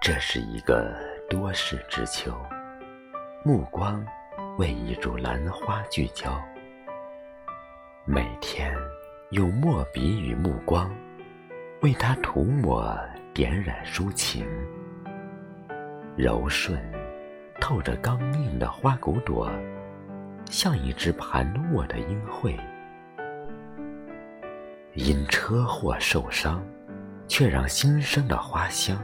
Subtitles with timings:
[0.00, 0.96] 这是一个
[1.28, 2.34] 多事之秋，
[3.44, 4.02] 目光
[4.56, 6.42] 为一株兰花聚焦。
[8.06, 8.74] 每天
[9.32, 10.90] 用墨笔与目光，
[11.82, 12.98] 为它涂抹
[13.34, 14.48] 点染抒情。
[16.16, 16.80] 柔顺
[17.60, 19.52] 透着刚硬的花骨朵，
[20.46, 22.58] 像一只盘卧的鹰喙。
[24.94, 26.64] 因车祸受伤，
[27.28, 28.98] 却让新生的花香。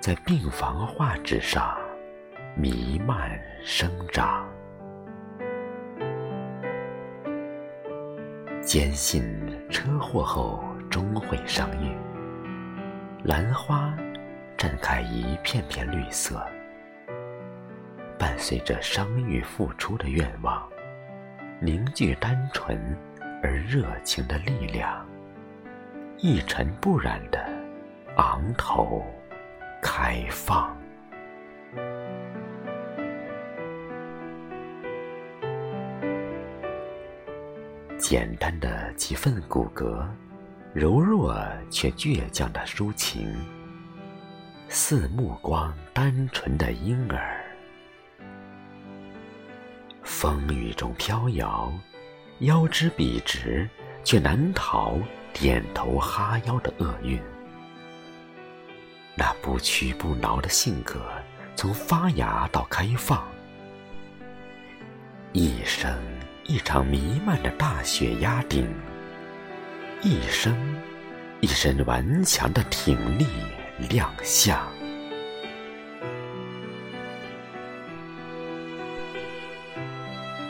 [0.00, 1.76] 在病房画纸上
[2.56, 4.48] 弥漫生长，
[8.62, 9.22] 坚信
[9.68, 11.96] 车祸后终会相遇。
[13.24, 13.92] 兰花
[14.56, 16.46] 绽开一片片绿色，
[18.16, 20.66] 伴随着伤愈复出的愿望，
[21.60, 22.96] 凝聚单纯
[23.42, 25.04] 而热情的力量，
[26.18, 27.44] 一尘不染的
[28.16, 29.04] 昂头。
[29.80, 30.76] 开放，
[37.96, 40.04] 简单的几份骨骼，
[40.74, 41.36] 柔弱
[41.70, 43.32] 却倔强的抒情，
[44.68, 47.40] 似目光单纯的婴儿，
[50.02, 51.72] 风雨中飘摇，
[52.40, 53.68] 腰肢笔直，
[54.02, 54.98] 却难逃
[55.32, 57.20] 点头哈腰的厄运。
[59.18, 61.02] 那不屈不挠的性格，
[61.56, 63.26] 从发芽到开放，
[65.32, 65.92] 一生
[66.44, 68.72] 一场弥漫的大雪压顶，
[70.02, 70.56] 一生
[71.40, 73.26] 一身顽强的挺立
[73.88, 74.56] 亮相。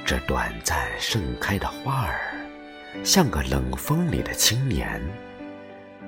[0.04, 2.20] 这短暂盛开的花儿，
[3.02, 5.02] 像个冷风里的青年，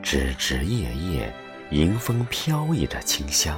[0.03, 1.35] 枝枝叶叶。
[1.71, 3.57] 迎风飘逸着清香，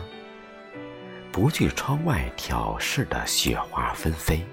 [1.33, 4.45] 不惧窗外挑事的雪花纷飞，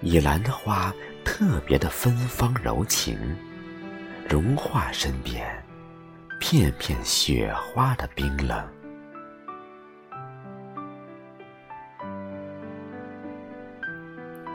[0.00, 0.92] 以兰花
[1.24, 3.16] 特别的芬芳柔情，
[4.28, 5.46] 融化身边
[6.40, 8.68] 片片雪花的冰冷。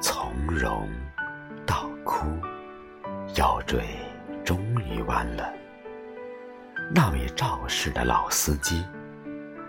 [0.02, 0.90] 从容
[1.66, 2.28] 到枯，
[3.36, 3.82] 腰椎
[4.44, 5.54] 终于弯了。
[6.92, 8.86] 那位肇事的老司机，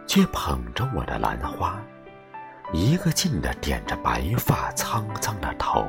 [0.06, 1.78] 却捧着我的兰花，
[2.72, 5.86] 一个劲地点着白发苍苍的头，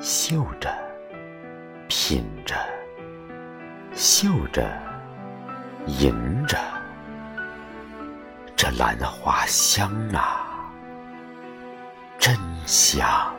[0.00, 0.70] 嗅着，
[1.88, 2.54] 品着，
[3.94, 4.68] 嗅着，
[5.86, 6.12] 吟
[6.46, 6.58] 着，
[8.54, 10.70] 这兰花香啊，
[12.18, 12.36] 真
[12.66, 13.34] 香。